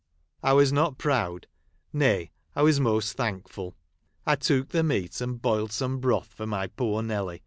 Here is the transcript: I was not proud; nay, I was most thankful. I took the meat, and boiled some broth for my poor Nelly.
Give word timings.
I 0.41 0.53
was 0.53 0.73
not 0.73 0.97
proud; 0.97 1.45
nay, 1.93 2.31
I 2.55 2.63
was 2.63 2.79
most 2.79 3.13
thankful. 3.15 3.75
I 4.25 4.35
took 4.35 4.69
the 4.69 4.81
meat, 4.81 5.21
and 5.21 5.39
boiled 5.39 5.71
some 5.71 5.99
broth 5.99 6.33
for 6.33 6.47
my 6.47 6.65
poor 6.65 7.03
Nelly. 7.03 7.39